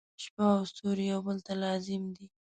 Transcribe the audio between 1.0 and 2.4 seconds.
یو بل ته لازم دي.